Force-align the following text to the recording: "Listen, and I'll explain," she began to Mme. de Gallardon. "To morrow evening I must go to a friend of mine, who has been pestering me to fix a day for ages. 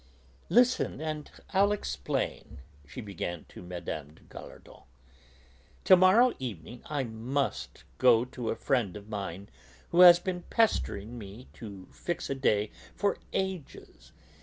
"Listen, 0.49 0.99
and 0.99 1.29
I'll 1.51 1.71
explain," 1.71 2.57
she 2.87 3.01
began 3.01 3.45
to 3.49 3.61
Mme. 3.61 3.85
de 4.15 4.23
Gallardon. 4.31 4.81
"To 5.83 5.95
morrow 5.95 6.33
evening 6.39 6.81
I 6.87 7.03
must 7.03 7.83
go 7.99 8.25
to 8.25 8.49
a 8.49 8.55
friend 8.55 8.97
of 8.97 9.09
mine, 9.09 9.49
who 9.91 9.99
has 10.01 10.17
been 10.17 10.41
pestering 10.49 11.19
me 11.19 11.49
to 11.53 11.87
fix 11.91 12.31
a 12.31 12.33
day 12.35 12.71
for 12.95 13.19
ages. 13.31 14.11